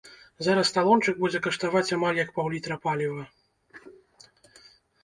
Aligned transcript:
Зараз 0.45 0.69
талончык 0.77 1.19
будзе 1.25 1.41
каштаваць 1.47 1.93
амаль 1.99 2.21
як 2.23 2.33
паўлітра 2.39 2.79
паліва! 2.87 3.29